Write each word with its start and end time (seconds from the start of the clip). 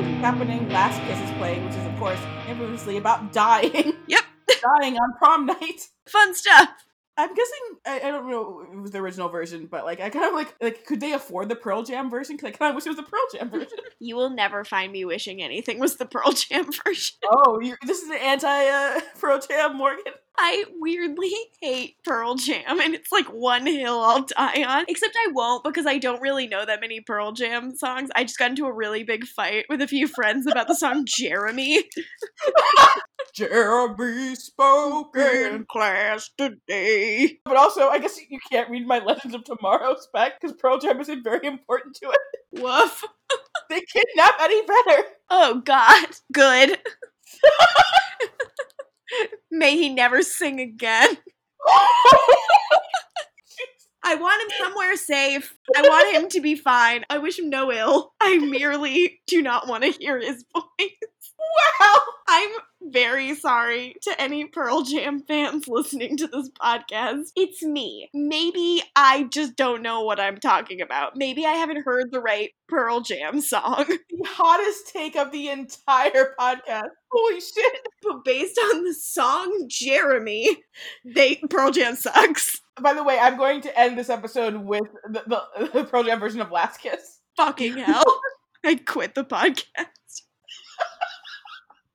happening, 0.00 0.68
Last 0.70 1.00
Kiss 1.02 1.18
is 1.18 1.36
playing, 1.36 1.64
which 1.64 1.74
is 1.74 1.84
of 1.86 1.96
course 1.98 2.18
infamously 2.48 2.96
about 2.96 3.32
dying. 3.32 3.94
Yep. 4.06 4.22
dying 4.80 4.96
on 4.96 5.12
prom 5.18 5.46
night. 5.46 5.88
Fun 6.06 6.34
stuff. 6.34 6.68
I'm 7.14 7.34
guessing 7.34 7.58
I, 7.86 8.00
I 8.00 8.10
don't 8.10 8.30
know 8.30 8.64
if 8.66 8.72
it 8.72 8.80
was 8.80 8.90
the 8.92 8.98
original 8.98 9.28
version, 9.28 9.66
but 9.70 9.84
like 9.84 10.00
I 10.00 10.08
kind 10.08 10.24
of 10.24 10.32
like 10.32 10.54
like 10.62 10.86
could 10.86 11.00
they 11.00 11.12
afford 11.12 11.50
the 11.50 11.56
Pearl 11.56 11.82
Jam 11.82 12.08
version? 12.08 12.36
Because 12.36 12.48
I 12.48 12.56
kind 12.56 12.70
of 12.70 12.74
wish 12.74 12.86
it 12.86 12.88
was 12.88 12.96
the 12.96 13.02
Pearl 13.02 13.20
Jam 13.32 13.50
version. 13.50 13.68
You 14.04 14.16
will 14.16 14.30
never 14.30 14.64
find 14.64 14.90
me 14.90 15.04
wishing 15.04 15.40
anything 15.40 15.78
was 15.78 15.96
the 15.96 16.06
Pearl 16.06 16.32
Jam 16.32 16.64
version. 16.84 17.18
oh, 17.30 17.60
this 17.86 18.02
is 18.02 18.10
an 18.10 18.16
anti 18.16 18.48
uh, 18.48 19.00
Pearl 19.20 19.38
Jam, 19.38 19.76
Morgan. 19.76 20.12
I 20.44 20.64
weirdly 20.80 21.32
hate 21.60 21.96
Pearl 22.04 22.34
Jam, 22.34 22.80
and 22.80 22.94
it's 22.94 23.12
like 23.12 23.26
one 23.26 23.64
hill 23.64 24.00
I'll 24.00 24.24
die 24.24 24.64
on. 24.64 24.84
Except 24.88 25.16
I 25.16 25.30
won't 25.32 25.62
because 25.62 25.86
I 25.86 25.98
don't 25.98 26.20
really 26.20 26.48
know 26.48 26.66
that 26.66 26.80
many 26.80 27.00
Pearl 27.00 27.30
Jam 27.30 27.76
songs. 27.76 28.10
I 28.16 28.24
just 28.24 28.38
got 28.38 28.50
into 28.50 28.66
a 28.66 28.74
really 28.74 29.04
big 29.04 29.24
fight 29.24 29.66
with 29.68 29.80
a 29.80 29.86
few 29.86 30.08
friends 30.08 30.48
about 30.48 30.66
the 30.66 30.74
song 30.74 31.04
Jeremy. 31.06 31.84
Jeremy 33.36 34.34
spoke 34.34 35.16
in 35.16 35.64
class 35.70 36.28
today. 36.36 37.38
But 37.44 37.56
also, 37.56 37.88
I 37.88 38.00
guess 38.00 38.18
you 38.28 38.40
can't 38.50 38.68
read 38.68 38.84
my 38.84 38.98
Legends 38.98 39.36
of 39.36 39.44
Tomorrow 39.44 39.94
spec 40.00 40.40
because 40.40 40.56
Pearl 40.56 40.78
Jam 40.78 41.00
isn't 41.00 41.22
very 41.22 41.46
important 41.46 41.94
to 42.02 42.10
it. 42.10 42.60
Woof. 42.60 43.04
They 43.70 43.80
kidnap 43.80 44.34
Eddie 44.40 44.62
Vedder. 44.66 45.04
Oh 45.30 45.62
God. 45.64 46.08
Good. 46.32 46.78
May 49.50 49.76
he 49.76 49.88
never 49.88 50.22
sing 50.22 50.60
again. 50.60 51.18
I 54.04 54.16
want 54.16 54.42
him 54.42 54.50
somewhere 54.58 54.96
safe. 54.96 55.54
I 55.76 55.82
want 55.82 56.14
him 56.14 56.28
to 56.30 56.40
be 56.40 56.56
fine. 56.56 57.04
I 57.08 57.18
wish 57.18 57.38
him 57.38 57.48
no 57.50 57.70
ill. 57.70 58.12
I 58.20 58.38
merely 58.38 59.20
do 59.26 59.40
not 59.42 59.68
want 59.68 59.84
to 59.84 59.90
hear 59.90 60.18
his 60.18 60.44
voice. 60.52 60.90
Wow. 61.80 61.98
I'm 62.28 62.50
very 62.90 63.34
sorry 63.34 63.94
to 64.02 64.20
any 64.20 64.46
Pearl 64.46 64.82
Jam 64.82 65.22
fans 65.26 65.68
listening 65.68 66.16
to 66.18 66.26
this 66.26 66.48
podcast. 66.50 67.28
It's 67.36 67.62
me. 67.62 68.08
Maybe 68.14 68.82
I 68.96 69.24
just 69.24 69.56
don't 69.56 69.82
know 69.82 70.02
what 70.02 70.20
I'm 70.20 70.38
talking 70.38 70.80
about. 70.80 71.16
Maybe 71.16 71.44
I 71.44 71.52
haven't 71.52 71.84
heard 71.84 72.10
the 72.10 72.20
right 72.20 72.50
Pearl 72.68 73.00
Jam 73.00 73.40
song. 73.40 73.86
The 74.22 74.28
hottest 74.28 74.92
take 74.92 75.16
of 75.16 75.32
the 75.32 75.48
entire 75.48 76.34
podcast. 76.38 76.90
Holy 77.10 77.40
shit. 77.40 77.88
But 78.02 78.24
based 78.24 78.56
on 78.58 78.84
the 78.84 78.94
song 78.94 79.66
Jeremy, 79.68 80.58
they 81.04 81.40
Pearl 81.50 81.72
Jam 81.72 81.96
sucks. 81.96 82.60
By 82.80 82.94
the 82.94 83.02
way, 83.02 83.18
I'm 83.18 83.36
going 83.36 83.62
to 83.62 83.78
end 83.78 83.98
this 83.98 84.10
episode 84.10 84.56
with 84.56 84.84
the, 85.08 85.22
the, 85.26 85.68
the 85.72 85.84
Pearl 85.84 86.04
Jam 86.04 86.20
version 86.20 86.40
of 86.40 86.50
Last 86.52 86.80
Kiss. 86.80 87.20
Fucking 87.36 87.78
hell. 87.78 88.04
I 88.64 88.76
quit 88.76 89.14
the 89.14 89.24
podcast. 89.24 89.86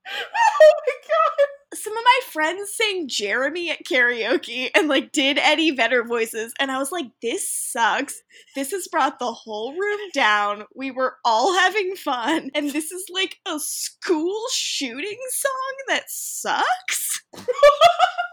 oh 0.07 0.73
my 0.85 0.93
god. 1.07 1.77
some 1.77 1.95
of 1.95 2.03
my 2.03 2.19
friends 2.37 2.71
sang 2.75 3.07
Jeremy 3.07 3.71
at 3.71 3.83
karaoke 3.83 4.69
and 4.75 4.87
like 4.87 5.11
did 5.11 5.39
Eddie 5.39 5.71
Vedder 5.71 6.03
voices, 6.03 6.53
and 6.59 6.71
I 6.71 6.77
was 6.77 6.91
like, 6.91 7.07
this 7.19 7.49
sucks. 7.49 8.21
This 8.53 8.69
has 8.73 8.87
brought 8.87 9.17
the 9.17 9.31
whole 9.31 9.73
room 9.73 9.99
down. 10.13 10.65
We 10.75 10.91
were 10.91 11.15
all 11.25 11.57
having 11.57 11.95
fun, 11.95 12.51
and 12.53 12.69
this 12.69 12.91
is 12.91 13.07
like 13.11 13.37
a 13.47 13.59
school 13.59 14.39
shooting 14.53 15.17
song 15.31 15.75
that 15.87 16.03
sucks. 16.09 17.23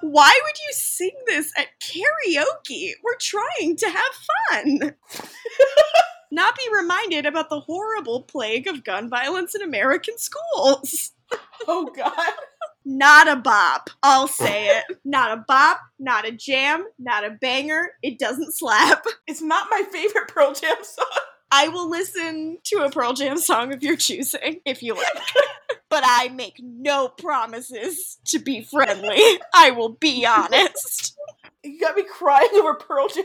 Why 0.02 0.38
would 0.44 0.58
you 0.58 0.72
sing 0.74 1.16
this 1.26 1.50
at 1.56 1.68
karaoke? 1.82 2.90
We're 3.02 3.16
trying 3.18 3.76
to 3.76 3.86
have 3.88 4.52
fun. 4.52 4.94
Not 6.30 6.58
be 6.58 6.68
reminded 6.76 7.24
about 7.24 7.48
the 7.48 7.60
horrible 7.60 8.20
plague 8.24 8.66
of 8.66 8.84
gun 8.84 9.08
violence 9.08 9.54
in 9.54 9.62
American 9.62 10.18
schools. 10.18 11.12
Oh 11.66 11.90
god. 11.96 12.12
Not 12.84 13.28
a 13.28 13.36
bop. 13.36 13.90
I'll 14.02 14.28
say 14.28 14.68
it. 14.68 14.84
Not 15.04 15.36
a 15.36 15.44
bop, 15.46 15.80
not 15.98 16.26
a 16.26 16.32
jam, 16.32 16.84
not 16.98 17.24
a 17.24 17.30
banger. 17.30 17.92
It 18.02 18.18
doesn't 18.18 18.52
slap. 18.54 19.04
It's 19.26 19.40
not 19.40 19.68
my 19.70 19.82
favorite 19.90 20.28
Pearl 20.28 20.52
Jam 20.52 20.76
song. 20.82 21.06
I 21.50 21.68
will 21.68 21.88
listen 21.88 22.58
to 22.64 22.84
a 22.84 22.90
Pearl 22.90 23.14
Jam 23.14 23.38
song 23.38 23.72
of 23.72 23.82
your 23.82 23.96
choosing 23.96 24.60
if 24.66 24.82
you 24.82 24.94
like. 24.94 25.06
but 25.88 26.04
I 26.04 26.28
make 26.28 26.56
no 26.60 27.08
promises 27.08 28.18
to 28.26 28.38
be 28.38 28.62
friendly. 28.62 29.18
I 29.54 29.70
will 29.70 29.88
be 29.88 30.26
honest. 30.26 31.16
You 31.62 31.80
got 31.80 31.96
me 31.96 32.02
crying 32.02 32.50
over 32.54 32.74
Pearl 32.74 33.08
Jam. 33.08 33.24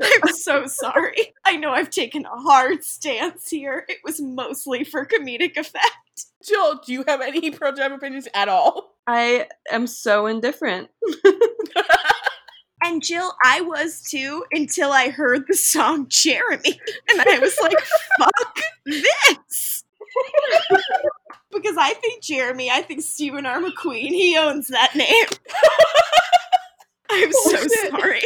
I'm 0.00 0.32
so 0.32 0.66
sorry. 0.66 1.34
I 1.44 1.56
know 1.56 1.72
I've 1.72 1.90
taken 1.90 2.24
a 2.24 2.40
hard 2.40 2.84
stance 2.84 3.50
here. 3.50 3.84
It 3.88 3.98
was 4.04 4.20
mostly 4.20 4.84
for 4.84 5.04
comedic 5.04 5.56
effect. 5.56 6.26
Jill, 6.46 6.80
do 6.86 6.92
you 6.92 7.04
have 7.06 7.20
any 7.20 7.50
Pearl 7.50 7.72
Jam 7.72 7.92
opinions 7.92 8.28
at 8.34 8.48
all? 8.48 8.94
I 9.12 9.48
am 9.72 9.86
so 9.88 10.26
indifferent. 10.26 10.88
And 12.82 13.02
Jill, 13.02 13.34
I 13.44 13.60
was 13.60 14.00
too 14.02 14.44
until 14.52 14.90
I 14.92 15.10
heard 15.10 15.44
the 15.48 15.54
song 15.56 16.06
Jeremy. 16.08 16.80
And 17.10 17.20
I 17.20 17.38
was 17.38 17.58
like, 17.60 17.78
fuck 18.18 18.58
this. 18.86 19.84
because 21.52 21.76
I 21.76 21.92
think 21.94 22.22
Jeremy, 22.22 22.70
I 22.70 22.80
think 22.82 23.02
Stephen 23.02 23.44
R. 23.46 23.60
McQueen, 23.60 24.08
he 24.10 24.36
owns 24.38 24.68
that 24.68 24.94
name. 24.96 25.26
I'm 27.10 27.30
Oh, 27.34 27.50
so 27.50 27.56
shit. 27.68 27.90
sorry. 27.90 28.22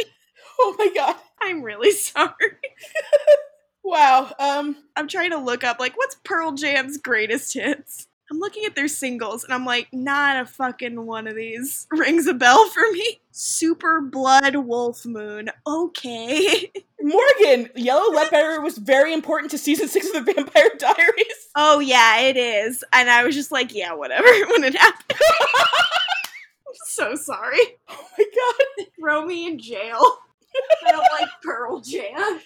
Oh 0.59 0.75
my 0.79 0.89
god. 0.95 1.15
I'm 1.41 1.61
really 1.63 1.91
sorry. 1.91 2.31
Wow. 3.83 4.33
Um 4.39 4.75
I'm 4.95 5.07
trying 5.07 5.29
to 5.31 5.37
look 5.37 5.63
up, 5.63 5.79
like, 5.79 5.95
what's 5.97 6.15
Pearl 6.23 6.53
Jam's 6.53 6.97
greatest 6.97 7.53
hits? 7.53 8.07
I'm 8.31 8.39
looking 8.39 8.65
at 8.65 8.75
their 8.75 8.87
singles 8.87 9.43
and 9.43 9.53
I'm 9.53 9.65
like, 9.65 9.87
not 9.93 10.37
a 10.37 10.45
fucking 10.45 11.05
one 11.05 11.27
of 11.27 11.35
these 11.35 11.85
rings 11.91 12.25
a 12.27 12.33
bell 12.33 12.67
for 12.69 12.91
me. 12.91 13.19
Super 13.31 14.01
Blood 14.01 14.55
Wolf 14.55 15.05
Moon. 15.05 15.49
Okay. 15.67 16.71
Morgan, 17.01 17.69
Yellow 17.75 18.11
Ledbetter 18.11 18.61
was 18.61 18.79
very 18.79 19.13
important 19.13 19.51
to 19.51 19.59
season 19.59 19.87
six 19.87 20.07
of 20.07 20.25
the 20.25 20.33
Vampire 20.33 20.71
Diaries. 20.79 21.49
Oh 21.55 21.79
yeah, 21.79 22.19
it 22.21 22.35
is. 22.35 22.83
And 22.93 23.09
I 23.09 23.23
was 23.23 23.35
just 23.35 23.51
like, 23.51 23.75
yeah, 23.75 23.93
whatever 23.93 24.27
when 24.49 24.63
it 24.63 24.75
happened. 24.75 25.19
I'm 26.67 26.73
so 26.87 27.15
sorry. 27.15 27.59
Oh 27.89 28.07
my 28.17 28.25
god. 28.35 28.87
Throw 28.99 29.25
me 29.25 29.47
in 29.47 29.59
jail. 29.59 30.01
I 30.87 30.91
don't 30.91 31.05
like 31.19 31.29
Pearl 31.43 31.79
Jam. 31.81 32.39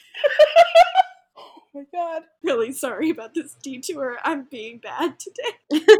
Oh 1.37 1.61
my 1.73 1.83
god. 1.93 2.23
Really 2.59 2.73
sorry 2.73 3.09
about 3.09 3.33
this 3.35 3.55
detour. 3.63 4.17
I'm 4.21 4.43
being 4.51 4.79
bad 4.79 5.15
today. 5.17 5.85